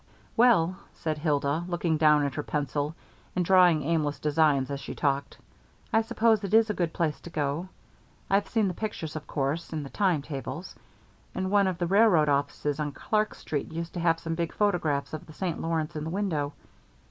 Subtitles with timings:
[0.35, 2.95] "Well," said Hilda, looking down at her pencil
[3.35, 5.37] and drawing aimless designs as she talked,
[5.93, 7.69] "I suppose it is a good place to go.
[8.27, 10.73] I've seen the pictures, of course, in the time tables;
[11.35, 15.13] and one of the railroad offices on Clark Street used to have some big photographs
[15.13, 15.61] of the St.
[15.61, 16.53] Lawrence in the window.